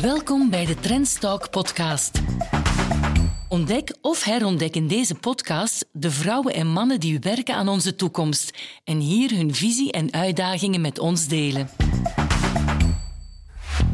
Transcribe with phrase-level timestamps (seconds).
[0.00, 2.22] Welkom bij de Trendstalk podcast.
[3.48, 8.58] Ontdek of herontdek in deze podcast de vrouwen en mannen die werken aan onze toekomst
[8.84, 11.68] en hier hun visie en uitdagingen met ons delen.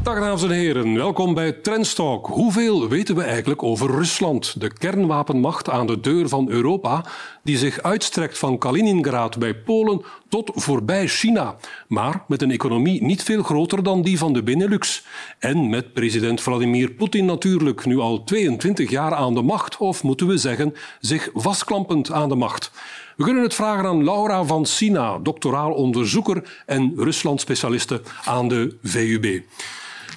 [0.03, 2.27] Dag dames en heren, welkom bij Trendstalk.
[2.27, 7.05] Hoeveel weten we eigenlijk over Rusland, de kernwapenmacht aan de deur van Europa,
[7.43, 11.55] die zich uitstrekt van Kaliningrad bij Polen tot voorbij China,
[11.87, 15.05] maar met een economie niet veel groter dan die van de Benelux.
[15.39, 20.27] En met president Vladimir Poetin natuurlijk nu al 22 jaar aan de macht, of moeten
[20.27, 22.71] we zeggen, zich vastklampend aan de macht.
[23.17, 29.43] We kunnen het vragen aan Laura van Sina, doctoraal onderzoeker en Rusland-specialiste aan de VUB.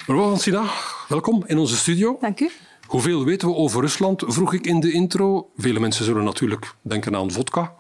[0.06, 0.64] Mevrouw van Sina,
[1.08, 2.16] welkom in onze studio.
[2.20, 2.50] Dank u.
[2.86, 5.50] Hoeveel weten we over Rusland, vroeg ik in de intro.
[5.56, 7.72] Vele mensen zullen natuurlijk denken aan vodka.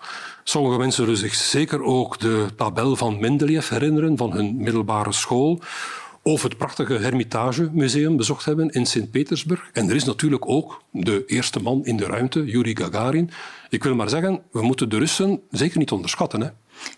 [0.44, 5.60] Sommige mensen zullen zich zeker ook de tabel van Mendeleev herinneren van hun middelbare school.
[6.22, 9.70] Of het prachtige Hermitage Museum bezocht hebben in Sint-Petersburg.
[9.72, 13.30] En er is natuurlijk ook de eerste man in de ruimte, Yuri Gagarin.
[13.68, 16.40] Ik wil maar zeggen, we moeten de Russen zeker niet onderschatten.
[16.40, 16.48] Hè?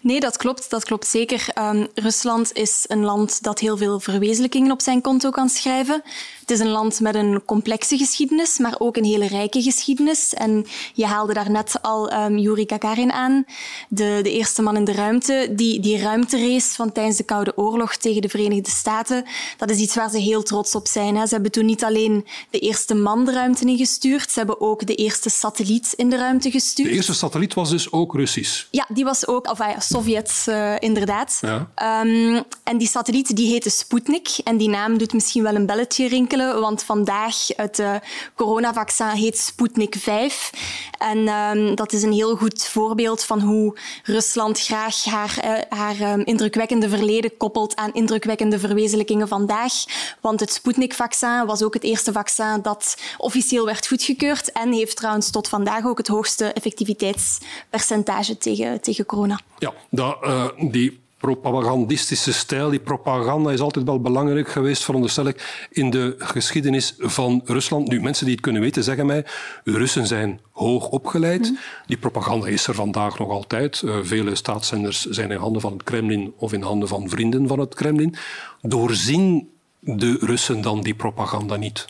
[0.00, 0.70] Nee, dat klopt.
[0.70, 1.48] Dat klopt zeker.
[1.58, 6.02] Um, Rusland is een land dat heel veel verwezenlijkingen op zijn konto kan schrijven.
[6.40, 10.34] Het is een land met een complexe geschiedenis, maar ook een hele rijke geschiedenis.
[10.34, 13.44] En je haalde daarnet al um, Yuri Gagarin aan,
[13.88, 15.48] de, de eerste man in de ruimte.
[15.50, 19.24] Die, die ruimterace van tijdens de Koude Oorlog tegen de Verenigde Staten,
[19.56, 21.16] dat is iets waar ze heel trots op zijn.
[21.16, 21.26] Hè.
[21.26, 24.94] Ze hebben toen niet alleen de eerste man de ruimte ingestuurd, ze hebben ook de
[24.94, 26.88] eerste satelliet in de ruimte gestuurd.
[26.88, 28.66] De eerste satelliet was dus ook Russisch?
[28.70, 29.50] Ja, die was ook...
[29.50, 31.38] Of, ja, Sovjets, uh, inderdaad.
[31.40, 31.68] Ja.
[32.02, 34.28] Um, en die satelliet die heette Sputnik.
[34.44, 37.94] En die naam doet misschien wel een belletje rinkelen, want vandaag het uh,
[38.34, 40.50] coronavaccin heet Sputnik 5.
[40.98, 46.12] En um, dat is een heel goed voorbeeld van hoe Rusland graag haar, uh, haar
[46.12, 49.72] um, indrukwekkende verleden koppelt aan indrukwekkende verwezenlijkingen vandaag.
[50.20, 55.30] Want het Sputnik-vaccin was ook het eerste vaccin dat officieel werd goedgekeurd en heeft trouwens
[55.30, 59.40] tot vandaag ook het hoogste effectiviteitspercentage tegen, tegen corona.
[59.58, 65.66] Ja, dat, uh, die propagandistische stijl, die propaganda is altijd wel belangrijk geweest, veronderstel ik,
[65.70, 67.88] in de geschiedenis van Rusland.
[67.88, 69.24] Nu, mensen die het kunnen weten, zeggen mij,
[69.64, 71.50] Russen zijn hoog opgeleid.
[71.50, 71.58] Mm.
[71.86, 73.82] Die propaganda is er vandaag nog altijd.
[73.84, 77.58] Uh, vele staatszenders zijn in handen van het Kremlin of in handen van vrienden van
[77.58, 78.14] het Kremlin.
[78.62, 79.50] Doorzien
[79.80, 81.86] de Russen dan die propaganda niet?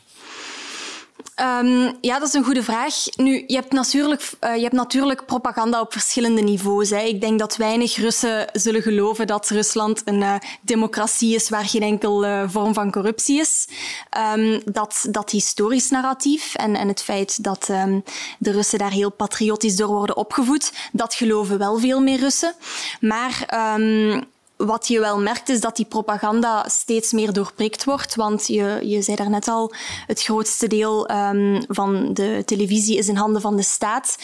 [1.41, 2.95] Um, ja, dat is een goede vraag.
[3.17, 6.91] Nu, je hebt natuurlijk, uh, je hebt natuurlijk propaganda op verschillende niveaus.
[6.91, 7.01] Hè.
[7.01, 11.83] Ik denk dat weinig Russen zullen geloven dat Rusland een uh, democratie is waar geen
[11.83, 13.69] enkel uh, vorm van corruptie is.
[14.35, 18.05] Um, dat, dat historisch narratief en, en het feit dat um,
[18.39, 22.55] de Russen daar heel patriotisch door worden opgevoed, dat geloven wel veel meer Russen.
[23.01, 23.47] Maar
[24.57, 28.15] wat je wel merkt is dat die propaganda steeds meer doorprikt wordt.
[28.15, 29.73] Want je, je zei daarnet al,
[30.07, 34.19] het grootste deel um, van de televisie is in handen van de staat.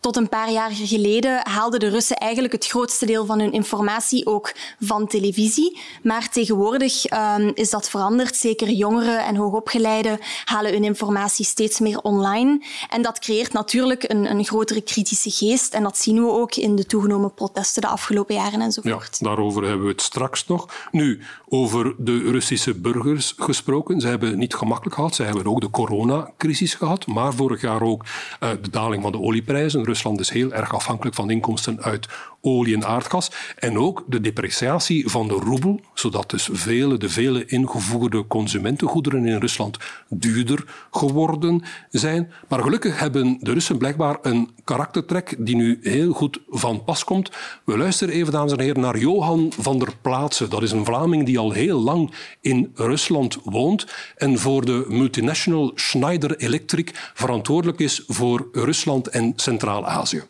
[0.00, 4.26] Tot een paar jaar geleden haalden de Russen eigenlijk het grootste deel van hun informatie
[4.26, 5.80] ook van televisie.
[6.02, 8.36] Maar tegenwoordig um, is dat veranderd.
[8.36, 12.60] Zeker jongeren en hoogopgeleiden halen hun informatie steeds meer online.
[12.90, 15.74] En dat creëert natuurlijk een, een grotere kritische geest.
[15.74, 19.16] En dat zien we ook in de toegenomen protesten de afgelopen jaren enzovoort.
[19.20, 20.88] Ja, daarover hebben we het straks nog.
[20.90, 21.20] Nu,
[21.54, 24.00] over de Russische burgers gesproken.
[24.00, 25.14] Ze hebben het niet gemakkelijk gehad.
[25.14, 29.20] Ze hebben ook de coronacrisis gehad, maar vorig jaar ook uh, de daling van de
[29.20, 29.84] olieprijzen.
[29.84, 32.08] Rusland is heel erg afhankelijk van inkomsten uit
[32.42, 33.30] olie en aardgas.
[33.58, 39.38] En ook de depreciatie van de roebel, zodat dus vele, de vele ingevoerde consumentengoederen in
[39.38, 42.32] Rusland duurder geworden zijn.
[42.48, 47.30] Maar gelukkig hebben de Russen blijkbaar een karaktertrek die nu heel goed van pas komt.
[47.64, 50.50] We luisteren even, dames en heren, naar Johan van der Plaatsen.
[50.50, 52.10] Dat is een Vlaming die al heel lang
[52.40, 53.86] in Rusland woont
[54.16, 60.22] en voor de multinational Schneider Electric verantwoordelijk is voor Rusland en Centraal-Azië.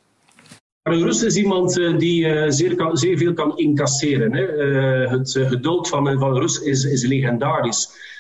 [0.82, 4.32] Een Rus is iemand eh, die uh, zeer, zeer, veel kan incasseren.
[4.34, 4.44] Hè.
[4.56, 8.10] Uh, het geduld van, van Rus is, is legendarisch.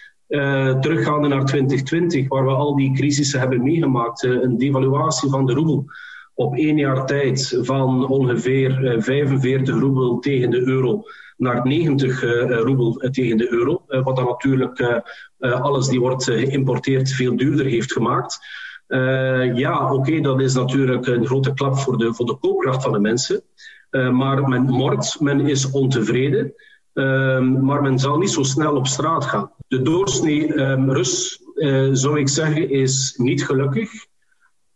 [0.80, 4.22] teruggaande naar 2020, waar we al die crisissen hebben meegemaakt.
[4.22, 5.84] een devaluatie van de roebel
[6.34, 11.02] op één jaar tijd van ongeveer 45 roebel tegen de euro
[11.42, 13.84] naar 90 roebel tegen de euro.
[13.86, 15.02] wat dan natuurlijk
[15.40, 18.38] alles die wordt geïmporteerd veel duurder heeft gemaakt.
[19.54, 23.00] Ja, oké, dat is natuurlijk een grote klap voor de, voor de koopkracht van de
[23.00, 23.42] mensen.
[23.90, 26.54] Maar men mort, men is ontevreden.
[26.94, 29.50] Uh, maar men zal niet zo snel op straat gaan.
[29.68, 31.42] De doorsnee um, Rus,
[31.92, 33.90] zou ik zeggen, is niet gelukkig.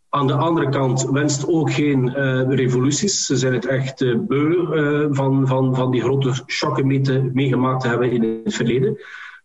[0.08, 2.10] Aan de andere kant wenst ook geen
[2.54, 3.26] revoluties.
[3.26, 4.54] Ze zijn het echt beu
[5.10, 8.98] van, van, van die grote shocken mee meegemaakt te hebben in het verleden.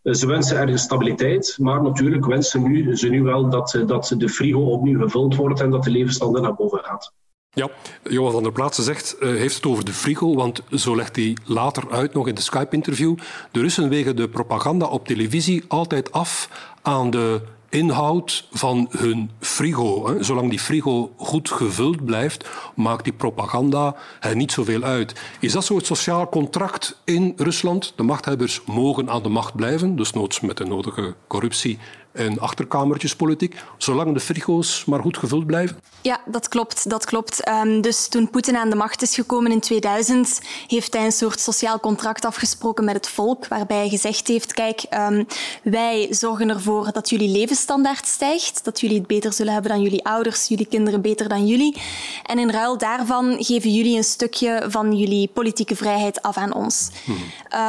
[0.04, 4.60] Ze wensen ergens stabiliteit, maar natuurlijk wensen nu, ze nu wel dat, dat de frigo
[4.60, 7.14] opnieuw gevuld wordt en dat de levensstandaard naar boven gaat.
[7.54, 7.70] Ja,
[8.04, 11.38] Johan van der Plaatsen zegt, uh, heeft het over de frigo, want zo legt hij
[11.46, 13.16] later uit nog in de Skype-interview.
[13.52, 16.50] De Russen wegen de propaganda op televisie altijd af
[16.82, 17.42] aan de
[17.72, 20.08] inhoud van hun frigo.
[20.08, 20.24] Hè.
[20.24, 25.22] Zolang die frigo goed gevuld blijft, maakt die propaganda er niet zoveel uit.
[25.40, 27.94] Is dat zo het sociaal contract in Rusland?
[27.96, 31.80] De machthebbers mogen aan de macht blijven, dus noods met de nodige corruptie
[32.12, 35.80] en achterkamertjespolitiek, zolang de frigo's maar goed gevuld blijven?
[36.02, 36.90] Ja, dat klopt.
[36.90, 37.50] Dat klopt.
[37.50, 41.40] Um, dus toen Poetin aan de macht is gekomen in 2000, heeft hij een soort
[41.40, 45.26] sociaal contract afgesproken met het volk, waarbij hij gezegd heeft, kijk, um,
[45.64, 50.06] wij zorgen ervoor dat jullie levensstandaard stijgt, dat jullie het beter zullen hebben dan jullie
[50.06, 51.82] ouders, jullie kinderen beter dan jullie.
[52.24, 56.90] En in ruil daarvan geven jullie een stukje van jullie politieke vrijheid af aan ons.
[57.04, 57.18] Hmm.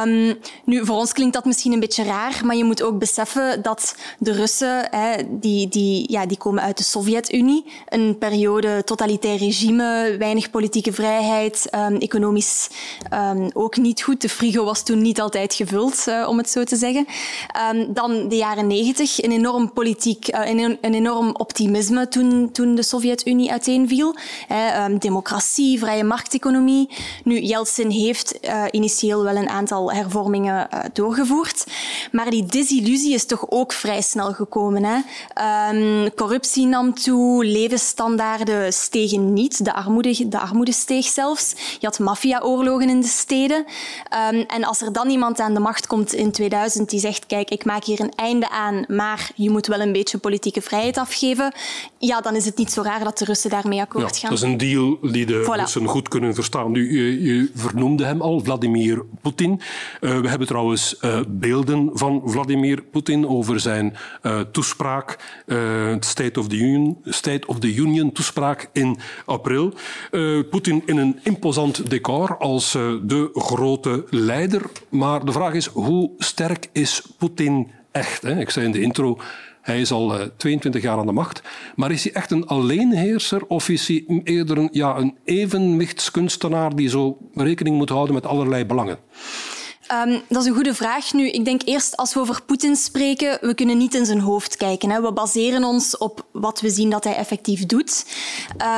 [0.07, 3.61] Um, nu, voor ons klinkt dat misschien een beetje raar, maar je moet ook beseffen
[3.61, 7.65] dat de Russen, hè, die, die, ja, die komen uit de Sovjet-Unie.
[7.89, 12.69] Een periode totalitair regime, weinig politieke vrijheid, um, economisch
[13.13, 14.21] um, ook niet goed.
[14.21, 17.07] De frigo was toen niet altijd gevuld, uh, om het zo te zeggen.
[17.73, 22.75] Um, dan de jaren negentig, een enorm politiek, uh, een, een, enorm optimisme toen, toen
[22.75, 24.15] de Sovjet-Unie uiteenviel.
[24.47, 26.89] Hè, democratie, vrije markteconomie.
[27.23, 31.65] Nu, Yeltsin heeft uh, initieel wel een aantal hervormingen doorgevoerd.
[32.11, 34.83] Maar die desillusie is toch ook vrij snel gekomen.
[34.83, 35.01] Hè.
[35.71, 41.53] Um, corruptie nam toe, levensstandaarden stegen niet, de armoede, de armoede steeg zelfs.
[41.79, 43.57] Je had maffiaoorlogen in de steden.
[43.57, 47.49] Um, en als er dan iemand aan de macht komt in 2000 die zegt, kijk,
[47.49, 51.53] ik maak hier een einde aan, maar je moet wel een beetje politieke vrijheid afgeven,
[52.07, 54.29] ja, dan is het niet zo raar dat de Russen daarmee akkoord ja, gaan.
[54.29, 55.59] Dat is een deal die de voilà.
[55.59, 56.71] Russen goed kunnen verstaan.
[56.71, 59.61] Nu, je, je vernoemde hem al, Vladimir Poetin.
[60.01, 65.41] Uh, we hebben trouwens uh, beelden van Vladimir Poetin over zijn uh, toespraak,
[65.99, 69.73] State, of the Union, State of the Union toespraak in april.
[70.49, 74.61] Poetin in een imposant decor als de grote leider.
[74.89, 78.21] Maar de vraag is, hoe sterk is Poetin echt?
[78.21, 78.39] Hè?
[78.39, 79.19] Ik zei in de intro,
[79.63, 81.41] hij is al uh, 22 jaar aan de macht.
[81.75, 86.89] Maar is hij echt een alleenheerser of is hij eerder een, ja, een evenwichtskunstenaar die
[86.89, 88.97] zo rekening moet houden met allerlei belangen?
[89.91, 91.13] Um, dat is een goede vraag.
[91.13, 94.57] Nu, ik denk eerst als we over Poetin spreken, we kunnen niet in zijn hoofd
[94.57, 94.89] kijken.
[94.89, 95.01] Hè.
[95.01, 98.05] We baseren ons op wat we zien dat hij effectief doet.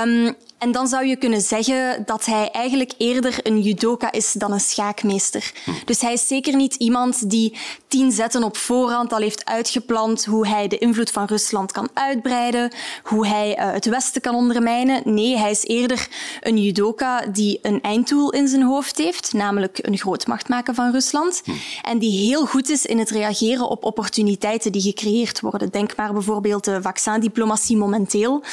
[0.05, 4.51] Um, en dan zou je kunnen zeggen dat hij eigenlijk eerder een judoka is dan
[4.51, 5.51] een schaakmeester.
[5.85, 7.57] Dus hij is zeker niet iemand die
[7.87, 12.71] tien zetten op voorhand al heeft uitgepland hoe hij de invloed van Rusland kan uitbreiden,
[13.03, 15.01] hoe hij uh, het Westen kan ondermijnen.
[15.05, 16.07] Nee, hij is eerder
[16.41, 21.41] een judoka die een einddoel in zijn hoofd heeft, namelijk een grootmacht maken van Rusland.
[21.81, 25.69] En die heel goed is in het reageren op opportuniteiten die gecreëerd worden.
[25.69, 28.43] Denk maar bijvoorbeeld de vaccindiplomatie momenteel.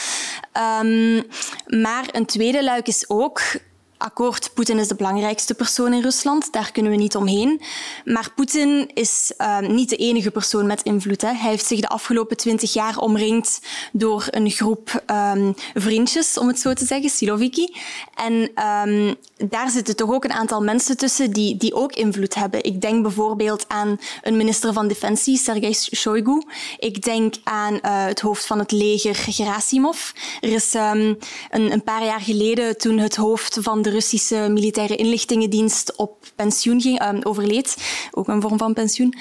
[1.67, 3.41] Maar maar een tweede luik is ook
[4.03, 7.61] akkoord, Poetin is de belangrijkste persoon in Rusland, daar kunnen we niet omheen.
[8.05, 11.21] Maar Poetin is uh, niet de enige persoon met invloed.
[11.21, 11.33] Hè.
[11.33, 13.61] Hij heeft zich de afgelopen twintig jaar omringd
[13.93, 15.03] door een groep
[15.35, 17.77] um, vriendjes, om het zo te zeggen, Siloviki.
[18.15, 18.33] En
[18.89, 19.17] um,
[19.49, 22.65] daar zitten toch ook een aantal mensen tussen die, die ook invloed hebben.
[22.65, 26.43] Ik denk bijvoorbeeld aan een minister van Defensie, Sergei Shoigu.
[26.79, 30.11] Ik denk aan uh, het hoofd van het leger, Gerasimov.
[30.41, 31.19] Er is een,
[31.51, 37.03] een paar jaar geleden, toen het hoofd van de Russische militaire inlichtingendienst op pensioen ging,
[37.03, 37.77] um, overleed,
[38.11, 39.15] ook een vorm van pensioen.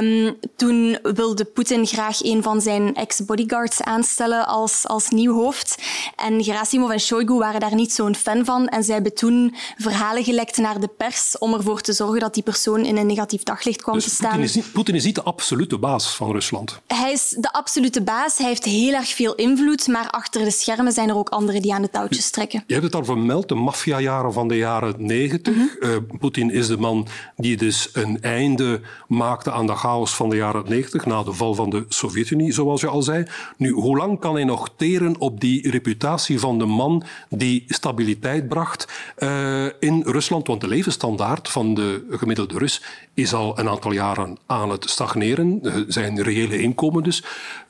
[0.00, 5.82] Um, toen wilde Poetin graag een van zijn ex-bodyguards aanstellen als, als nieuw hoofd.
[6.16, 10.24] En Gerasimov en Shoigu waren daar niet zo'n fan van en zij hebben toen verhalen
[10.24, 13.82] gelekt naar de pers om ervoor te zorgen dat die persoon in een negatief daglicht
[13.82, 14.28] kwam dus te staan.
[14.28, 16.80] Poetin is, niet, Poetin is niet de absolute baas van Rusland?
[16.86, 18.38] Hij is de absolute baas.
[18.38, 21.74] Hij heeft heel erg veel invloed, maar achter de schermen zijn er ook anderen die
[21.74, 22.64] aan de touwtjes trekken.
[22.66, 25.54] Je hebt het al vermeld, de maffia jaren van de jaren negentig.
[25.54, 25.90] Mm -hmm.
[25.90, 27.06] uh, Poetin is de man
[27.36, 31.54] die dus een einde maakte aan de chaos van de jaren negentig, na de val
[31.54, 33.24] van de Sovjet-Unie, zoals je al zei.
[33.56, 38.48] Nu, hoe lang kan hij nog teren op die reputatie van de man die stabiliteit
[38.48, 40.46] bracht uh, in Rusland?
[40.46, 42.82] Want de levensstandaard van de gemiddelde Rus
[43.14, 45.60] is al een aantal jaren aan het stagneren.
[45.88, 47.24] Zijn reële inkomen dus.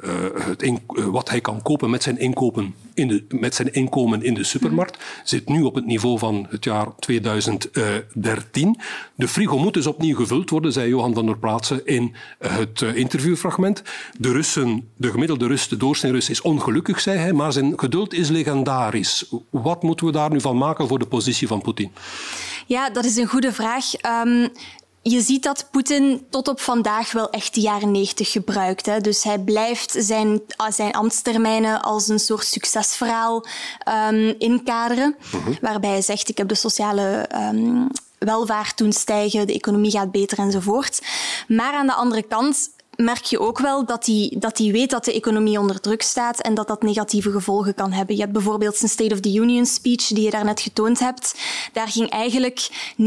[0.05, 4.23] Uh, het in, wat hij kan kopen met zijn, inkopen in de, met zijn inkomen
[4.23, 8.81] in de supermarkt zit nu op het niveau van het jaar 2013.
[9.15, 13.83] De frigo moet dus opnieuw gevuld worden, zei Johan van der Plaatsen in het interviewfragment.
[14.19, 18.15] De Russen, de gemiddelde Rus, de doorsnee Rus, is ongelukkig, zei hij, maar zijn geduld
[18.15, 19.33] is legendarisch.
[19.51, 21.93] Wat moeten we daar nu van maken voor de positie van Poetin?
[22.67, 23.85] Ja, dat is een goede vraag.
[24.27, 24.49] Um,
[25.07, 28.87] je ziet dat Poetin tot op vandaag wel echt de jaren negentig gebruikt.
[28.87, 29.01] Hè.
[29.01, 33.47] Dus hij blijft zijn, ah, zijn ambtstermijnen als een soort succesverhaal
[34.09, 35.17] um, inkaderen.
[35.33, 35.53] Mhm.
[35.61, 40.39] Waarbij hij zegt, ik heb de sociale um, welvaart doen stijgen, de economie gaat beter
[40.39, 41.03] enzovoort.
[41.49, 45.05] Maar aan de andere kant merk je ook wel dat hij, dat hij weet dat
[45.05, 48.15] de economie onder druk staat en dat dat negatieve gevolgen kan hebben.
[48.15, 51.35] Je hebt bijvoorbeeld zijn State of the Union speech die je daarnet getoond hebt.
[51.73, 52.69] Daar ging eigenlijk
[53.01, 53.05] 90%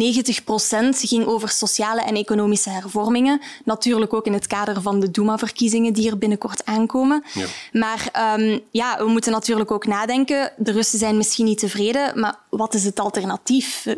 [0.89, 3.41] ging over sociale en economische hervormingen.
[3.65, 7.23] Natuurlijk ook in het kader van de Duma-verkiezingen die er binnenkort aankomen.
[7.33, 7.45] Ja.
[7.71, 10.51] Maar um, ja, we moeten natuurlijk ook nadenken.
[10.57, 13.85] De Russen zijn misschien niet tevreden, maar wat is het alternatief?
[13.85, 13.95] Uh,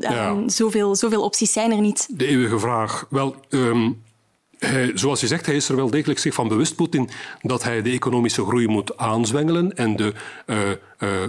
[0.00, 0.42] ja.
[0.46, 2.06] zoveel, zoveel opties zijn er niet.
[2.10, 3.06] De eeuwige vraag.
[3.10, 4.01] Wel, um
[4.94, 7.08] zoals je zegt, hij is er wel degelijk zich van bewust, Poetin,
[7.40, 10.12] dat hij de economische groei moet aanzwengelen en de
[10.46, 10.76] uh, uh,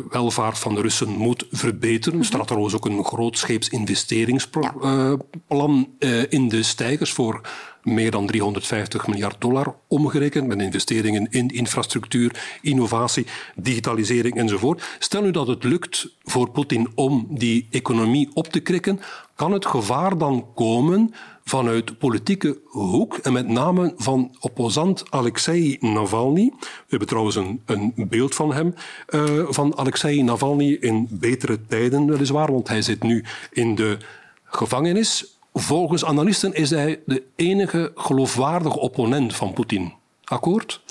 [0.10, 2.20] welvaart van de Russen moet verbeteren.
[2.20, 7.42] Er staat trouwens ook een grootscheeps investeringsplan uh, in de stijgers voor
[7.84, 13.26] meer dan 350 miljard dollar omgerekend, met investeringen in infrastructuur, innovatie,
[13.56, 14.96] digitalisering enzovoort.
[15.00, 19.00] Stel nu dat het lukt voor Poetin om die economie op te krikken,
[19.36, 26.54] kan het gevaar dan komen vanuit politieke hoek en met name van opposant Alexei Navalny.
[26.60, 28.74] We hebben trouwens een, een beeld van hem,
[29.10, 33.98] uh, van Alexei Navalny in betere tijden weliswaar, want hij zit nu in de
[34.44, 35.38] gevangenis.
[35.54, 39.94] Volgens analisten is hij de enige geloofwaardige opponent van Poetin.
[40.24, 40.82] Akkoord?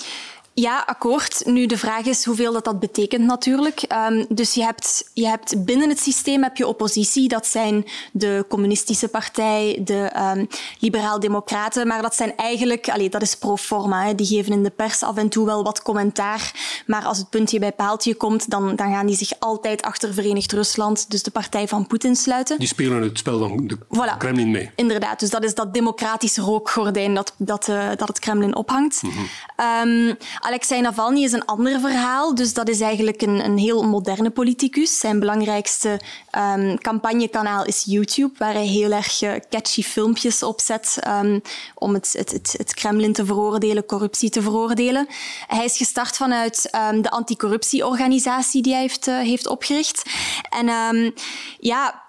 [0.55, 1.41] Ja, akkoord.
[1.45, 3.85] Nu, de vraag is hoeveel dat, dat betekent natuurlijk.
[4.09, 7.27] Um, dus je hebt, je hebt binnen het systeem heb je oppositie.
[7.27, 10.47] Dat zijn de communistische partij, de um,
[10.79, 11.87] liberaal-democraten.
[11.87, 14.05] Maar dat zijn eigenlijk, allee, dat is pro forma.
[14.05, 14.15] Hè.
[14.15, 16.51] Die geven in de pers af en toe wel wat commentaar.
[16.85, 20.51] Maar als het puntje bij paaltje komt, dan, dan gaan die zich altijd achter Verenigd
[20.51, 22.59] Rusland, dus de partij van Poetin, sluiten.
[22.59, 24.17] Die spelen het spel van de voilà.
[24.17, 24.71] Kremlin mee.
[24.75, 25.19] Inderdaad.
[25.19, 29.01] Dus dat is dat democratische rookgordijn dat, dat, uh, dat het Kremlin ophangt.
[29.01, 30.09] Mm -hmm.
[30.09, 32.35] um, Alexei Navalny is een ander verhaal.
[32.35, 34.99] Dus dat is eigenlijk een, een heel moderne politicus.
[34.99, 35.99] Zijn belangrijkste
[36.37, 41.41] um, campagnekanaal is YouTube, waar hij heel erg uh, catchy filmpjes opzet um,
[41.75, 45.07] om het, het, het, Kremlin te veroordelen, corruptie te veroordelen.
[45.47, 50.03] Hij is gestart vanuit um, de anticorruptieorganisatie die hij heeft, uh, heeft opgericht.
[50.49, 51.13] En
[51.59, 52.01] ja,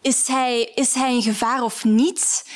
[0.00, 2.46] is hij, is hij een gevaar of niet?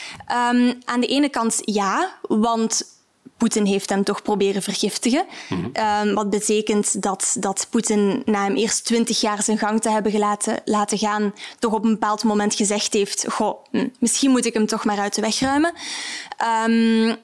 [0.85, 2.96] Aan de ene kant ja, want
[3.37, 5.26] Poetin heeft hem toch proberen vergiftigen.
[5.49, 6.14] Mm -hmm.
[6.14, 10.61] wat betekent dat, dat Poetin na hem eerst twintig jaar zijn gang te hebben gelaten,
[10.64, 14.66] laten gaan, toch op een bepaald moment gezegd heeft: Goh, hm, misschien moet ik hem
[14.66, 15.73] toch maar uit de weg ruimen.
[16.66, 17.16] Um,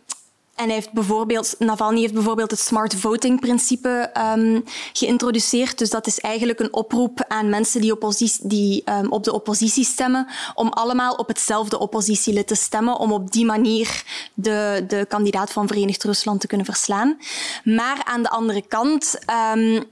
[0.63, 5.79] en hij heeft bijvoorbeeld, Navalny heeft bijvoorbeeld het smart voting principe um, geïntroduceerd.
[5.79, 9.85] Dus dat is eigenlijk een oproep aan mensen die, oppositie, die um, op de oppositie
[9.85, 14.05] stemmen, om allemaal op hetzelfde oppositielid te stemmen, om op die manier
[14.35, 17.19] de, de kandidaat van Verenigd Rusland te kunnen verslaan.
[17.65, 19.19] Maar aan de andere kant
[19.55, 19.85] um,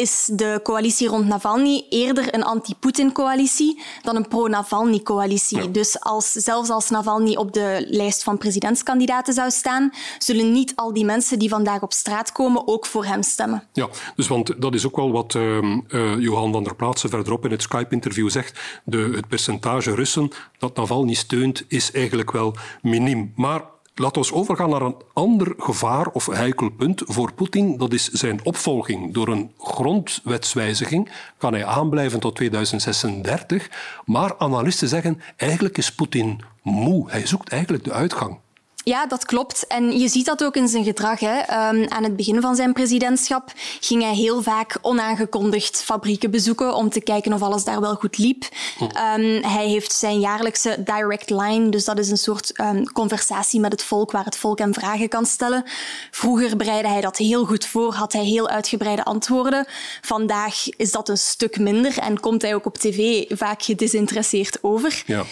[0.00, 5.70] is de coalitie rond Navalny eerder een anti-Poetin-coalitie dan een pro-Navalny-coalitie.
[5.70, 10.92] Dus als, zelfs als Navalny op de lijst van presidentskandidaten zou staan, zullen niet al
[10.92, 13.62] die mensen die vandaag op straat komen ook voor hem stemmen.
[13.72, 17.44] Ja, dus want dat is ook wel wat uh, uh, Johan van der Plaatsen verderop
[17.44, 18.60] in het Skype-interview zegt.
[18.84, 23.32] De, het percentage Russen dat Navalny steunt is eigenlijk wel miniem.
[23.36, 23.62] Maar
[24.00, 27.78] Laten we overgaan naar een ander gevaar of heikel punt voor Poetin.
[27.78, 29.14] Dat is zijn opvolging.
[29.14, 33.70] Door een grondwetswijziging kan hij aanblijven tot 2036.
[34.04, 37.10] Maar analisten zeggen, eigenlijk is Poetin moe.
[37.10, 38.38] Hij zoekt eigenlijk de uitgang.
[38.84, 39.66] Ja, dat klopt.
[39.66, 41.20] En je ziet dat ook in zijn gedrag.
[41.20, 41.38] Hè.
[41.38, 46.90] Um, aan het begin van zijn presidentschap ging hij heel vaak onaangekondigd fabrieken bezoeken om
[46.90, 48.44] te kijken of alles daar wel goed liep.
[48.78, 48.82] Hm.
[48.84, 53.72] Um, hij heeft zijn jaarlijkse direct line, dus dat is een soort um, conversatie met
[53.72, 55.64] het volk waar het volk hem vragen kan stellen.
[56.10, 59.66] Vroeger bereidde hij dat heel goed voor, had hij heel uitgebreide antwoorden.
[60.00, 65.02] Vandaag is dat een stuk minder en komt hij ook op tv vaak gedesinteresseerd over.
[65.06, 65.24] Ja.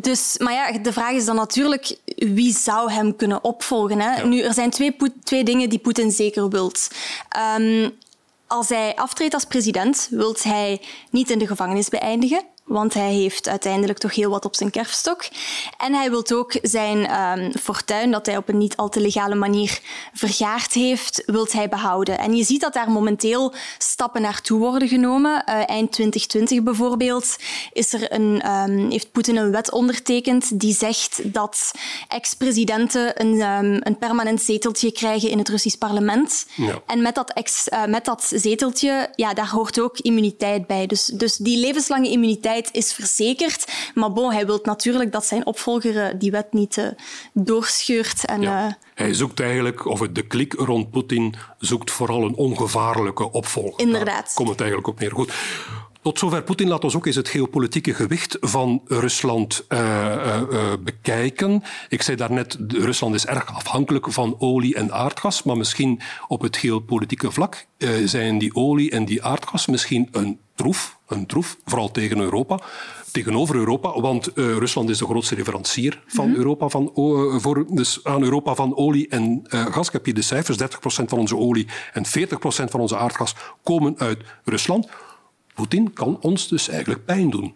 [0.00, 4.00] Dus, maar ja, de vraag is dan natuurlijk wie zou hem kunnen opvolgen.
[4.00, 4.26] Hè?
[4.26, 6.88] Nu, er zijn twee, twee dingen die Poetin zeker wilt.
[7.58, 7.92] Um,
[8.46, 13.48] als hij aftreedt als president, wilt hij niet in de gevangenis beëindigen want hij heeft
[13.48, 15.24] uiteindelijk toch heel wat op zijn kerfstok.
[15.78, 19.34] En hij wil ook zijn um, fortuin, dat hij op een niet al te legale
[19.34, 19.80] manier
[20.12, 22.18] vergaard heeft, wilt hij behouden.
[22.18, 25.44] En je ziet dat daar momenteel stappen naartoe worden genomen.
[25.48, 27.36] Uh, eind 2020 bijvoorbeeld
[27.72, 31.72] is er een, um, heeft Poetin een wet ondertekend die zegt dat
[32.08, 36.46] ex-presidenten een, um, een permanent zeteltje krijgen in het Russisch parlement.
[36.54, 36.82] Ja.
[36.86, 40.86] En met dat, ex, uh, met dat zeteltje, ja, daar hoort ook immuniteit bij.
[40.86, 43.72] Dus, dus die levenslange immuniteit is verzekerd.
[43.94, 46.86] Maar bon, hij wil natuurlijk dat zijn opvolger die wet niet uh,
[47.32, 48.24] doorscheurt.
[48.24, 48.78] En, ja.
[48.94, 53.80] Hij zoekt eigenlijk, of de klik rond Poetin zoekt vooral een ongevaarlijke opvolger.
[53.80, 54.24] Inderdaad.
[54.24, 55.12] Daar komt het eigenlijk op neer.
[55.12, 55.32] Goed.
[56.02, 56.68] Tot zover Poetin.
[56.68, 61.62] Laat ons ook eens het geopolitieke gewicht van Rusland uh, uh, uh, bekijken.
[61.88, 66.56] Ik zei daarnet, Rusland is erg afhankelijk van olie en aardgas, maar misschien op het
[66.56, 67.66] geopolitieke vlak
[68.04, 72.60] zijn die olie en die aardgas misschien een troef, een troef, vooral tegen Europa,
[73.12, 76.40] tegenover Europa, want Rusland is de grootste leverancier van mm-hmm.
[76.40, 76.90] Europa van,
[77.40, 79.86] voor, dus aan Europa van olie en gas.
[79.86, 82.08] Ik heb hier de cijfers, 30% van onze olie en 40%
[82.40, 84.88] van onze aardgas komen uit Rusland.
[85.54, 87.54] Poetin kan ons dus eigenlijk pijn doen.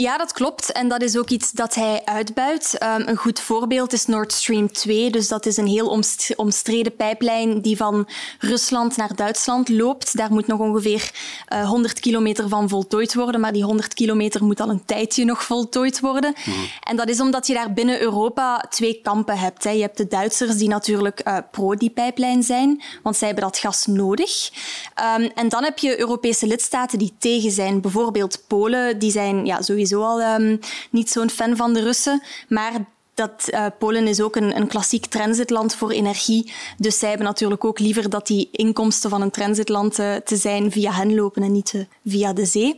[0.00, 0.72] Ja, dat klopt.
[0.72, 2.78] En dat is ook iets dat hij uitbuit.
[2.82, 5.10] Um, een goed voorbeeld is Nord Stream 2.
[5.10, 6.02] Dus dat is een heel
[6.36, 10.16] omstreden pijplijn die van Rusland naar Duitsland loopt.
[10.16, 11.10] Daar moet nog ongeveer
[11.52, 13.40] uh, 100 kilometer van voltooid worden.
[13.40, 16.34] Maar die 100 kilometer moet al een tijdje nog voltooid worden.
[16.44, 16.54] Mm.
[16.82, 19.64] En dat is omdat je daar binnen Europa twee kampen hebt.
[19.64, 19.70] Hè.
[19.70, 23.58] Je hebt de Duitsers die natuurlijk uh, pro die pijplijn zijn, want zij hebben dat
[23.58, 24.50] gas nodig.
[25.16, 27.80] Um, en dan heb je Europese lidstaten die tegen zijn.
[27.80, 30.58] Bijvoorbeeld Polen, die zijn ja, sowieso sowieso al um,
[30.90, 32.22] niet zo'n fan van de Russen.
[32.48, 32.72] Maar
[33.18, 36.52] dat uh, Polen is ook een, een klassiek transitland voor energie.
[36.76, 40.70] Dus zij hebben natuurlijk ook liever dat die inkomsten van een transitland uh, te zijn
[40.72, 42.76] via hen lopen en niet uh, via de zee.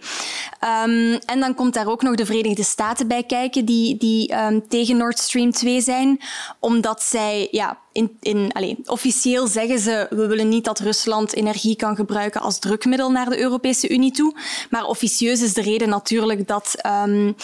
[0.84, 4.68] Um, en dan komt daar ook nog de Verenigde Staten bij kijken, die, die um,
[4.68, 6.20] tegen Nord Stream 2 zijn,
[6.58, 11.76] omdat zij ja, in, in, allez, officieel zeggen ze we willen niet dat Rusland energie
[11.76, 14.34] kan gebruiken als drukmiddel naar de Europese Unie toe.
[14.70, 16.74] Maar officieus is de reden natuurlijk dat
[17.06, 17.36] um,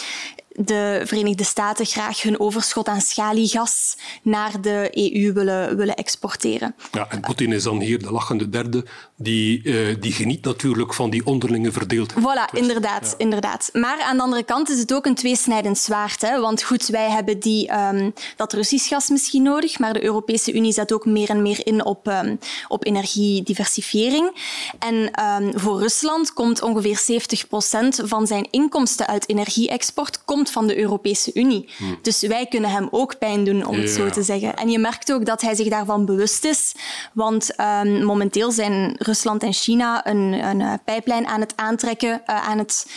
[0.59, 6.75] de Verenigde Staten graag hun overschot aan schaliegas naar de EU willen, willen exporteren.
[6.91, 8.85] Ja, en Poetin is dan hier de lachende derde,
[9.15, 12.25] die, uh, die geniet natuurlijk van die onderlinge verdeeldheid.
[12.25, 13.69] Voilà, inderdaad, inderdaad.
[13.73, 16.21] Maar aan de andere kant is het ook een tweesnijdend zwaard.
[16.21, 16.39] Hè?
[16.39, 20.73] Want goed, wij hebben die, um, dat Russisch gas misschien nodig, maar de Europese Unie
[20.73, 24.31] zet ook meer en meer in op, um, op energiediversifiering.
[24.79, 30.67] En um, voor Rusland komt ongeveer 70 procent van zijn inkomsten uit energie-export komt van
[30.67, 31.69] de Europese Unie.
[31.77, 31.97] Hmm.
[32.01, 34.55] Dus wij kunnen hem ook pijn doen, om het zo te zeggen.
[34.55, 36.75] En je merkt ook dat hij zich daarvan bewust is.
[37.13, 42.49] Want um, momenteel zijn Rusland en China een, een uh, pijplijn aan het aantrekken, uh,
[42.49, 42.87] aan het,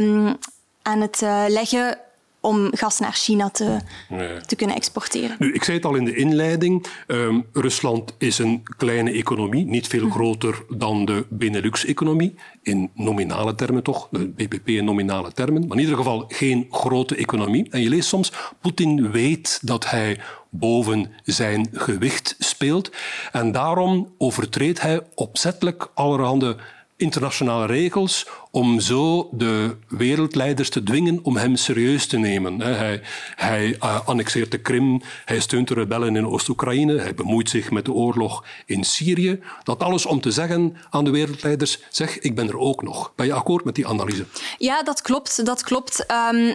[0.00, 0.36] um,
[0.82, 1.98] aan het uh, leggen
[2.42, 3.78] om gas naar China te,
[4.08, 4.40] nee.
[4.40, 5.36] te kunnen exporteren.
[5.38, 9.86] Nu, ik zei het al in de inleiding, um, Rusland is een kleine economie, niet
[9.86, 10.10] veel hm.
[10.10, 15.82] groter dan de Benelux-economie, in nominale termen toch, de BBP in nominale termen, maar in
[15.82, 17.70] ieder geval geen grote economie.
[17.70, 20.18] En je leest soms, Poetin weet dat hij
[20.50, 22.90] boven zijn gewicht speelt
[23.32, 26.56] en daarom overtreedt hij opzettelijk allerhande
[27.02, 32.60] internationale regels om zo de wereldleiders te dwingen om hem serieus te nemen.
[32.60, 33.00] Hij,
[33.36, 37.84] hij uh, annexeert de Krim, hij steunt de rebellen in Oost-Oekraïne, hij bemoeit zich met
[37.84, 39.40] de oorlog in Syrië.
[39.62, 43.12] Dat alles om te zeggen aan de wereldleiders, zeg, ik ben er ook nog.
[43.16, 44.26] Ben je akkoord met die analyse?
[44.58, 45.46] Ja, dat klopt.
[45.46, 46.06] Dat klopt.
[46.32, 46.54] Um,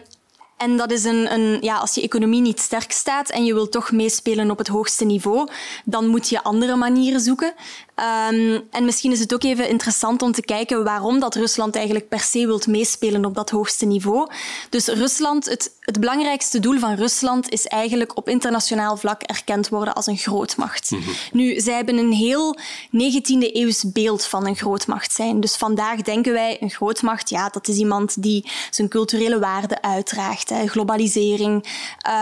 [0.57, 3.71] en dat is een, een, ja, als je economie niet sterk staat en je wilt
[3.71, 5.49] toch meespelen op het hoogste niveau,
[5.85, 7.53] dan moet je andere manieren zoeken.
[7.99, 12.07] Um, en misschien is het ook even interessant om te kijken waarom dat Rusland eigenlijk
[12.09, 14.29] per se wilt meespelen op dat hoogste niveau.
[14.69, 19.93] Dus Rusland, het, het belangrijkste doel van Rusland is eigenlijk op internationaal vlak erkend worden
[19.93, 20.91] als een grootmacht.
[20.91, 21.13] Mm -hmm.
[21.31, 25.39] Nu, zij hebben een heel 19e eeuws beeld van een grootmacht zijn.
[25.39, 30.49] Dus vandaag denken wij, een grootmacht, ja, dat is iemand die zijn culturele waarden uitdraagt,
[30.49, 31.65] hè, globalisering.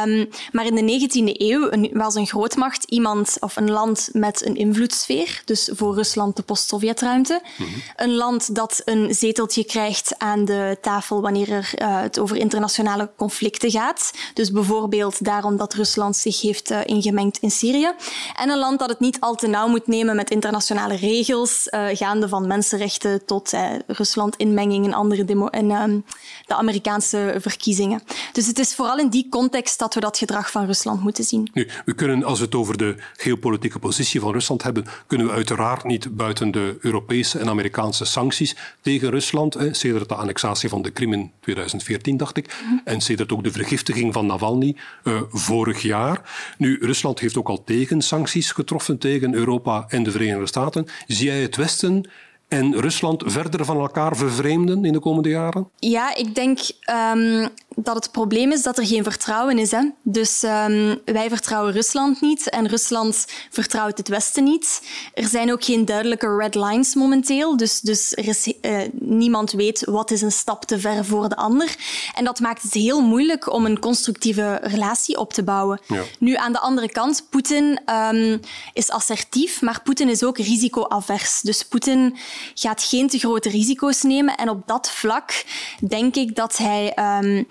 [0.06, 4.56] Um, maar in de 19e eeuw was een grootmacht iemand of een land met een
[4.56, 5.42] invloedssfeer.
[5.46, 7.42] Dus voor Rusland de post-Sovjetruimte.
[7.58, 7.82] Mm -hmm.
[7.96, 13.10] Een land dat een zeteltje krijgt aan de tafel wanneer er, uh, het over internationale
[13.18, 14.12] conflicten gaat.
[14.34, 17.92] Dus bijvoorbeeld daarom dat Rusland zich heeft uh, ingemengd in Syrië.
[18.36, 21.88] En een land dat het niet al te nauw moet nemen met internationale regels, uh,
[21.92, 23.54] gaande van mensenrechten tot
[23.88, 26.00] Rusland inmenging in, andere demo in ehm,
[26.46, 28.02] de Amerikaanse verkiezingen.
[28.32, 31.50] Dus het is vooral in die context dat we dat gedrag van Rusland moeten zien.
[31.54, 35.34] Nu, we kunnen, als we het over de geopolitieke positie van Rusland hebben, kunnen we
[35.34, 39.54] uiteraard uiteraard niet buiten de Europese en Amerikaanse sancties tegen Rusland.
[39.54, 42.46] Hè, sedert de annexatie van de Krim in 2014, dacht ik.
[42.62, 42.82] Mm -hmm.
[42.84, 46.22] En sedert ook de vergiftiging van Navalny uh, vorig jaar.
[46.58, 50.86] Nu, Rusland heeft ook al tegensancties getroffen tegen Europa en de Verenigde Staten.
[51.08, 52.10] Zie jij het Westen
[52.48, 55.70] en Rusland verder van elkaar vervreemden in de komende jaren?
[55.80, 56.60] Ja, ik denk
[57.16, 59.72] um, dat het probleem is dat er geen vertrouwen is.
[59.72, 59.90] Hè?
[60.04, 64.82] Dus um, wij vertrouwen Rusland niet en Rusland vertrouwt het Westen niet.
[65.14, 69.86] Er zijn ook geen duidelijke red lines momenteel, dus, dus er is, uh, niemand weet
[69.86, 71.76] wat is een stap te ver voor de ander.
[72.14, 75.80] En dat maakt het heel moeilijk om een constructieve relatie op te bouwen.
[75.88, 76.02] Ja.
[76.20, 77.80] Nu, aan de andere kant, Poetin
[78.14, 78.40] um,
[78.74, 81.42] is assertief, maar Poetin is ook risicoavers.
[81.42, 82.16] Dus Poetin
[82.54, 85.44] gaat geen te grote risico's nemen en op dat vlak
[85.88, 87.48] denk ik dat hij um,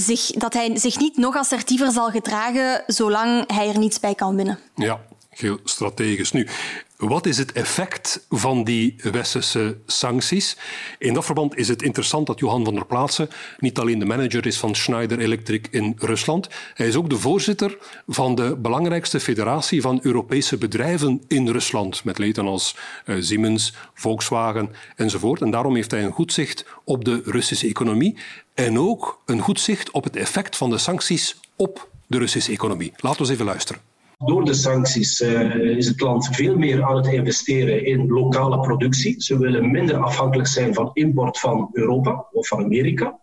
[0.00, 4.36] zich, dat hij zich niet nog assertiever zal gedragen zolang hij er niets bij kan
[4.36, 4.58] winnen.
[4.74, 6.32] Ja, heel strategisch.
[6.32, 6.48] Nu,
[6.96, 10.56] wat is het effect van die westerse sancties?
[10.98, 13.28] In dat verband is het interessant dat Johan van der Plaatsen
[13.58, 17.78] niet alleen de manager is van Schneider Electric in Rusland, hij is ook de voorzitter
[18.06, 24.70] van de belangrijkste federatie van Europese bedrijven in Rusland, met leden als uh, Siemens, Volkswagen
[24.96, 25.40] enzovoort.
[25.40, 28.16] En daarom heeft hij een goed zicht op de Russische economie
[28.54, 32.92] en ook een goed zicht op het effect van de sancties op de Russische economie.
[32.96, 33.95] Laten we eens even luisteren.
[34.24, 39.22] Door de sancties uh, is het land veel meer aan het investeren in lokale productie.
[39.22, 43.18] Ze willen minder afhankelijk zijn van import van Europa of van Amerika.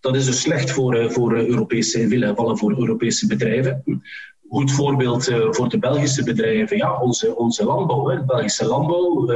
[0.00, 4.02] Dat is dus slecht voor, uh, voor Europese, in vele gevallen voor Europese bedrijven.
[4.48, 8.08] Goed voorbeeld voor de Belgische bedrijven, ja, onze, onze landbouw.
[8.08, 8.16] Hè.
[8.16, 9.26] De Belgische landbouw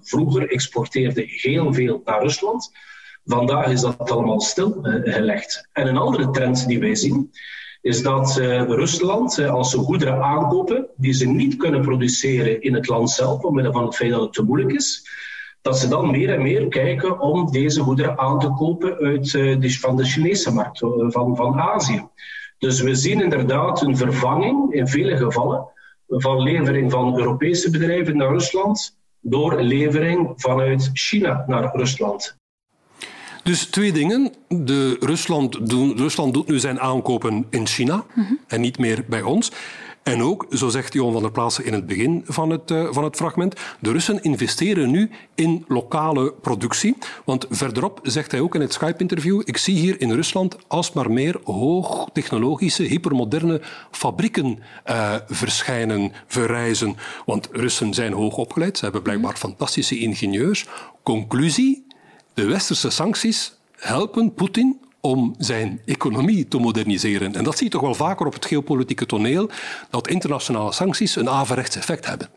[0.00, 2.70] vroeger exporteerde heel veel naar Rusland.
[3.24, 5.68] Vandaag is dat allemaal stilgelegd.
[5.72, 7.30] En een andere trend die wij zien,
[7.80, 12.74] is dat uh, Rusland, uh, als ze goederen aankopen die ze niet kunnen produceren in
[12.74, 15.08] het land zelf, omwille van het feit dat het te moeilijk is,
[15.62, 19.76] dat ze dan meer en meer kijken om deze goederen aan te kopen uit, de,
[19.80, 22.08] van de Chinese markt, van, van Azië.
[22.58, 25.66] Dus we zien inderdaad een vervanging in vele gevallen
[26.08, 32.38] van levering van Europese bedrijven naar Rusland door levering vanuit China naar Rusland.
[33.42, 34.32] Dus twee dingen.
[34.48, 38.38] De Rusland, doen, Rusland doet nu zijn aankopen in China mm-hmm.
[38.46, 39.50] en niet meer bij ons.
[40.02, 43.04] En ook, zo zegt Johan van der Plaatsen in het begin van het, uh, van
[43.04, 46.96] het fragment, de Russen investeren nu in lokale productie.
[47.24, 51.40] Want verderop zegt hij ook in het Skype-interview, ik zie hier in Rusland alsmaar meer
[51.44, 56.96] hoogtechnologische, hypermoderne fabrieken uh, verschijnen, verrijzen.
[57.26, 60.66] Want Russen zijn hoog opgeleid, ze hebben blijkbaar fantastische ingenieurs.
[61.02, 61.86] Conclusie,
[62.34, 67.34] de westerse sancties helpen Poetin om zijn economie te moderniseren.
[67.34, 69.50] En dat zie je toch wel vaker op het geopolitieke toneel,
[69.90, 72.28] dat internationale sancties een averechts effect hebben.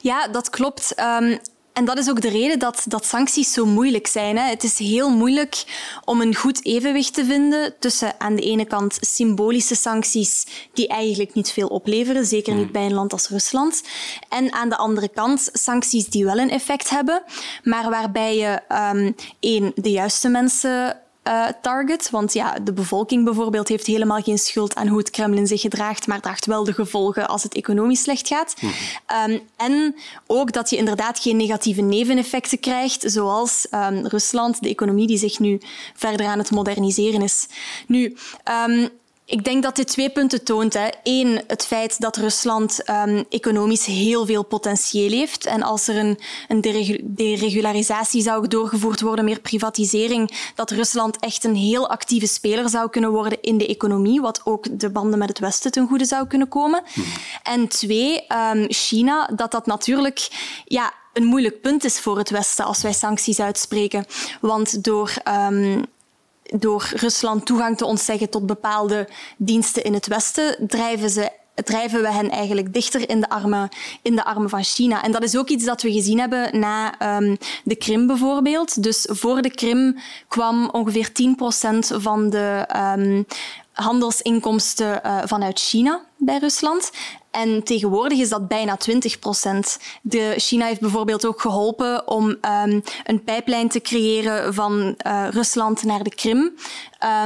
[0.00, 1.00] Ja, dat klopt.
[1.00, 1.38] Um,
[1.72, 4.36] en dat is ook de reden dat, dat sancties zo moeilijk zijn.
[4.36, 4.48] Hè.
[4.48, 5.64] Het is heel moeilijk
[6.04, 11.34] om een goed evenwicht te vinden tussen aan de ene kant symbolische sancties die eigenlijk
[11.34, 12.72] niet veel opleveren, zeker niet hmm.
[12.72, 13.82] bij een land als Rusland,
[14.28, 17.22] en aan de andere kant sancties die wel een effect hebben,
[17.62, 18.60] maar waarbij je
[18.94, 22.10] um, één, de juiste mensen uh, target.
[22.10, 26.06] Want ja, de bevolking bijvoorbeeld heeft helemaal geen schuld aan hoe het Kremlin zich gedraagt,
[26.06, 28.54] maar draagt wel de gevolgen als het economisch slecht gaat.
[28.60, 29.32] Mm -hmm.
[29.32, 29.94] um, en
[30.26, 35.38] ook dat je inderdaad geen negatieve neveneffecten krijgt, zoals um, Rusland, de economie die zich
[35.38, 35.60] nu
[35.94, 37.46] verder aan het moderniseren is.
[37.86, 38.16] Nu,
[38.68, 38.88] um,
[39.30, 40.74] ik denk dat dit twee punten toont.
[40.74, 40.88] Hè.
[41.02, 45.46] Eén, het feit dat Rusland um, economisch heel veel potentieel heeft.
[45.46, 46.60] En als er een, een
[47.04, 53.10] deregularisatie zou doorgevoerd worden, meer privatisering, dat Rusland echt een heel actieve speler zou kunnen
[53.10, 56.48] worden in de economie, wat ook de banden met het Westen ten goede zou kunnen
[56.48, 56.82] komen.
[57.42, 60.28] En twee, um, China, dat dat natuurlijk
[60.64, 64.04] ja, een moeilijk punt is voor het Westen als wij sancties uitspreken.
[64.40, 65.12] Want door
[65.50, 65.84] um,
[66.58, 72.12] door Rusland toegang te ontzeggen tot bepaalde diensten in het Westen, drijven ze drijven we
[72.12, 73.68] hen eigenlijk dichter in de armen,
[74.02, 75.02] in de armen van China.
[75.02, 78.82] En dat is ook iets dat we gezien hebben na um, de Krim bijvoorbeeld.
[78.82, 83.26] Dus voor de Krim kwam ongeveer 10% van de um,
[83.72, 86.90] handelsinkomsten uh, vanuit China bij Rusland.
[87.30, 89.78] En tegenwoordig is dat bijna 20 procent.
[90.36, 96.02] China heeft bijvoorbeeld ook geholpen om um, een pijplijn te creëren van uh, Rusland naar
[96.02, 96.52] de Krim.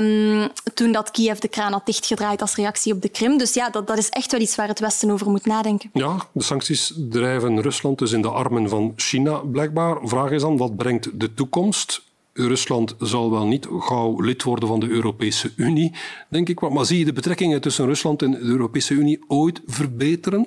[0.01, 3.39] Um, toen dat Kiev de kraan had dichtgedraaid als reactie op de Krim.
[3.39, 5.91] Dus ja, dat, dat is echt wel iets waar het Westen over moet nadenken.
[5.93, 9.99] Ja, de sancties drijven Rusland dus in de armen van China blijkbaar.
[10.03, 12.03] Vraag is dan, wat brengt de toekomst?
[12.35, 15.93] Rusland zal wel niet gauw lid worden van de Europese Unie,
[16.29, 16.61] denk ik.
[16.61, 20.47] Maar zie je de betrekkingen tussen Rusland en de Europese Unie ooit verbeteren?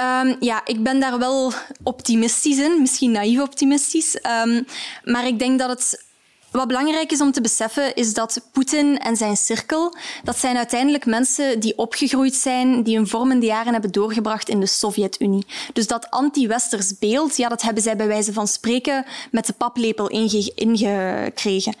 [0.00, 4.18] Um, ja, ik ben daar wel optimistisch in, misschien naïef optimistisch.
[4.46, 4.64] Um,
[5.04, 6.06] maar ik denk dat het
[6.50, 11.06] Wat belangrijk is om te beseffen, is dat Poetin en zijn cirkel, dat zijn uiteindelijk
[11.06, 15.46] mensen die opgegroeid zijn, die hun vormende jaren hebben doorgebracht in de Sovjet-Unie.
[15.72, 20.08] Dus dat anti-westers beeld, ja, dat hebben zij bij wijze van spreken met de paplepel
[20.08, 21.74] inge ingekregen.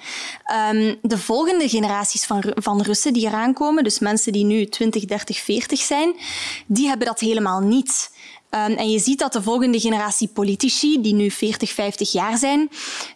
[0.72, 5.04] Um, de volgende generaties van, van Russen die eraan komen, dus mensen die nu 20,
[5.04, 6.14] 30, 40 zijn,
[6.66, 8.10] die hebben dat helemaal niet.
[8.50, 12.68] Um, en je ziet dat de volgende generatie politici, die nu 40, 50 jaar zijn,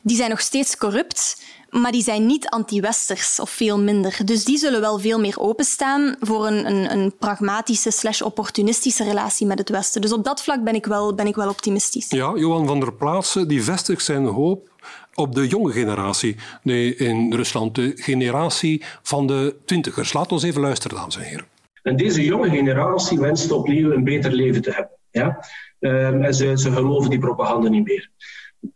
[0.02, 4.20] die zijn nog steeds corrupt, maar die zijn niet anti-westers of veel minder.
[4.24, 9.46] Dus die zullen wel veel meer openstaan voor een, een, een pragmatische slash opportunistische relatie
[9.46, 10.00] met het Westen.
[10.00, 12.10] Dus op dat vlak ben ik wel, ben ik wel optimistisch.
[12.10, 14.70] Ja, Johan van der Plaatsen die vestigt zijn hoop
[15.14, 20.12] op de jonge generatie nee, in Rusland, de generatie van de twintigers.
[20.12, 21.46] Laat ons even luisteren, dames en heren.
[21.82, 25.00] En deze jonge generatie wenst opnieuw een beter leven te hebben.
[25.12, 25.44] Ja?
[25.78, 28.10] Um, en ze, ze geloven die propaganda niet meer.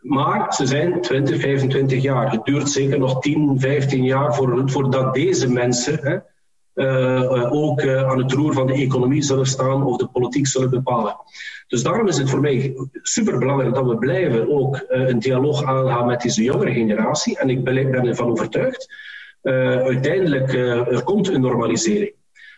[0.01, 2.31] Maar ze zijn 20, 25 jaar.
[2.31, 6.19] Het duurt zeker nog 10, 15 jaar voor, voordat deze mensen hè,
[6.75, 10.71] uh, ook uh, aan het roer van de economie zullen staan of de politiek zullen
[10.71, 11.17] bepalen.
[11.69, 16.21] Dus daarom is het voor mij superbelangrijk dat we blijven ook een dialoog aangaan met
[16.21, 17.39] deze jongere generatie.
[17.39, 18.95] En ik ben ervan overtuigd,
[19.43, 22.16] uiteindelijk er komt een normalisering.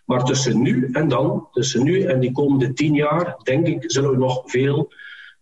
[0.08, 4.10] Maar tussen nu en dan, tussen nu en die komende tien jaar, denk ik, zullen
[4.10, 4.92] we nog veel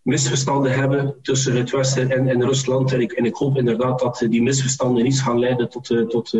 [0.02, 2.92] misverstanden hebben tussen het Westen en, en Rusland.
[2.92, 6.32] En ik, ik, hoop inderdaad dat die misverstanden niet gaan leiden tot, uh, tot,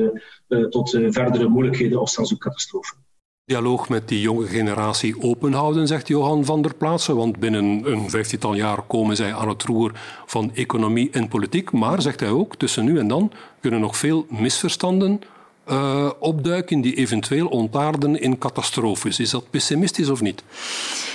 [0.49, 2.97] uh, tot verdere moeilijkheden of zelfs ook catastrofen.
[3.45, 7.17] Dialoog met die jonge generatie openhouden, zegt Johan van der Plaatsen.
[7.17, 9.93] Want binnen een vijftiental jaar komen zij aan het roer
[10.27, 11.73] van economie en politiek.
[11.73, 15.21] Maar, zegt hij ook, tussen nu en dan kunnen nog veel misverstanden
[15.67, 19.21] uh, opduiken die eventueel ontaarden in catastrofes.
[19.21, 20.43] Is dat pessimistisch of niet?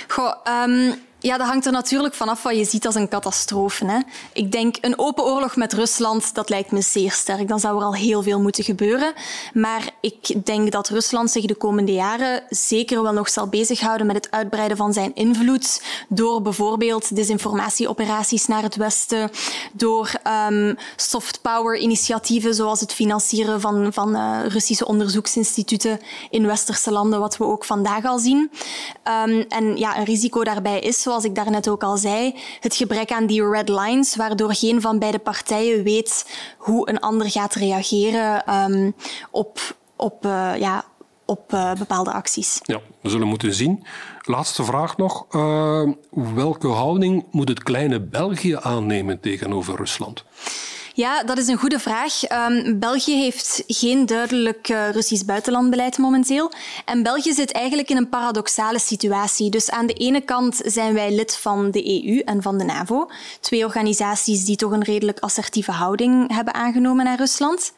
[0.08, 0.34] Goh,
[0.64, 3.84] um, ja, dat hangt er natuurlijk vanaf wat je ziet als een catastrofe.
[3.84, 3.98] Hè.
[4.32, 7.48] Ik denk een open oorlog met Rusland, dat lijkt me zeer sterk.
[7.48, 9.12] Dan zou er al heel veel moeten gebeuren.
[9.52, 14.16] Maar ik denk dat Rusland zich de komende jaren zeker wel nog zal bezighouden met
[14.16, 15.82] het uitbreiden van zijn invloed.
[16.08, 19.30] Door bijvoorbeeld desinformatieoperaties naar het Westen.
[19.72, 20.10] Door
[20.48, 27.20] um, soft power initiatieven zoals het financieren van, van uh, Russische onderzoeksinstituten in westerse landen,
[27.20, 28.50] wat we ook vandaag al zien.
[29.26, 33.12] Um, en ja, een risico daarbij is zoals ik daarnet ook al zei, het gebrek
[33.12, 36.26] aan die red lines, waardoor geen van beide partijen weet
[36.58, 38.94] hoe een ander gaat reageren um,
[39.30, 39.58] op,
[39.96, 40.84] op, uh, ja,
[41.24, 42.60] op uh, bepaalde acties.
[42.62, 43.84] Ja, we zullen moeten zien.
[44.22, 45.26] Laatste vraag nog.
[45.30, 50.24] Uh, welke houding moet het kleine België aannemen tegenover Rusland?
[50.94, 52.30] Ja, dat is een goede vraag.
[52.48, 56.52] Um, België heeft geen duidelijk uh, Russisch buitenlandbeleid momenteel.
[56.84, 59.50] En België zit eigenlijk in een paradoxale situatie.
[59.50, 63.10] Dus aan de ene kant zijn wij lid van de EU en van de NAVO.
[63.40, 67.72] Twee organisaties die toch een redelijk assertieve houding hebben aangenomen naar Rusland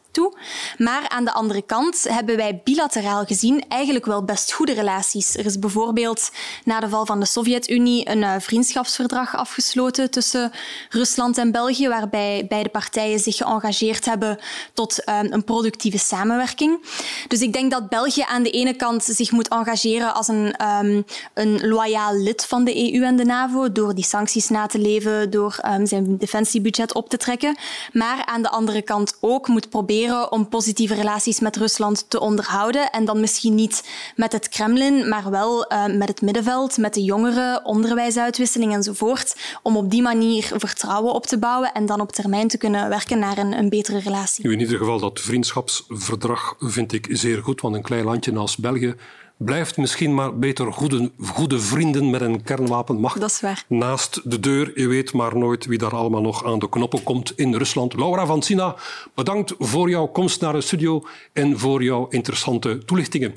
[0.78, 5.36] Maar aan de andere kant hebben wij bilateraal gezien eigenlijk wel best goede relaties.
[5.36, 6.30] Er is bijvoorbeeld
[6.64, 10.52] na de val van de Sovjet-Unie een uh, vriendschapsverdrag afgesloten tussen
[10.88, 14.38] Rusland en België, waarbij beide partijen zich geëngageerd hebben
[14.72, 16.82] tot uh, een productieve samenwerking.
[17.28, 21.04] Dus ik denk dat België aan de ene kant zich moet engageren als een, um,
[21.34, 25.30] een loyaal lid van de EU en de NAVO door die sancties na te leven,
[25.30, 27.56] door um, zijn defensiebudget op te trekken.
[27.92, 29.70] Maar aan de andere kant ook moet
[30.12, 32.90] om positieve relaties met Rusland te onderhouden.
[32.90, 37.02] En dan misschien niet met het Kremlin, maar wel uh, met het middenveld, met de
[37.02, 39.36] jongeren, onderwijsuitwisseling enzovoort.
[39.62, 43.18] Om op die manier vertrouwen op te bouwen en dan op termijn te kunnen werken
[43.18, 44.50] naar een, een betere relatie.
[44.50, 48.94] In ieder geval, dat vriendschapsverdrag vind ik zeer goed, want een klein landje als België
[49.36, 53.20] blijft misschien maar beter goede, goede vrienden met een kernwapenmacht.
[53.20, 53.64] Dat is waar.
[53.68, 57.32] Naast de deur, je weet maar nooit wie daar allemaal nog aan de knoppen komt
[57.36, 57.94] in Rusland.
[57.94, 58.76] Laura van Sina,
[59.14, 63.34] bedankt voor jouw komst naar de studio en voor jouw interessante toelichtingen.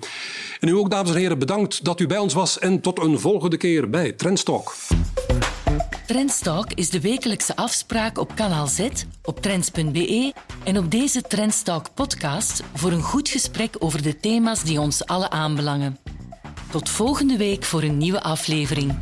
[0.59, 3.19] En u ook, dames en heren, bedankt dat u bij ons was en tot een
[3.19, 4.75] volgende keer bij Trendstalk.
[6.05, 8.89] Trendstalk is de wekelijkse afspraak op kanaal Z,
[9.23, 14.79] op trends.be en op deze Trendstalk podcast voor een goed gesprek over de thema's die
[14.79, 15.97] ons alle aanbelangen.
[16.71, 18.99] Tot volgende week voor een nieuwe aflevering.